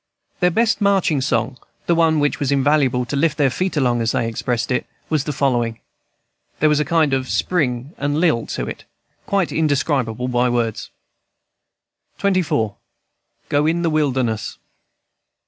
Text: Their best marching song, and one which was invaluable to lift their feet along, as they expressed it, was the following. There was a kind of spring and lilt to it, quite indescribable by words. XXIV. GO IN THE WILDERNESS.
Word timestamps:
Their 0.39 0.49
best 0.49 0.81
marching 0.81 1.21
song, 1.21 1.59
and 1.87 1.95
one 1.95 2.19
which 2.19 2.39
was 2.39 2.51
invaluable 2.51 3.05
to 3.05 3.15
lift 3.15 3.37
their 3.37 3.51
feet 3.51 3.77
along, 3.77 4.01
as 4.01 4.13
they 4.13 4.27
expressed 4.27 4.71
it, 4.71 4.87
was 5.11 5.25
the 5.25 5.31
following. 5.31 5.79
There 6.59 6.69
was 6.69 6.79
a 6.79 6.85
kind 6.85 7.13
of 7.13 7.29
spring 7.29 7.93
and 7.99 8.19
lilt 8.19 8.49
to 8.55 8.65
it, 8.65 8.85
quite 9.27 9.51
indescribable 9.51 10.27
by 10.27 10.49
words. 10.49 10.89
XXIV. 12.17 12.77
GO 13.49 13.65
IN 13.67 13.83
THE 13.83 13.91
WILDERNESS. 13.91 14.57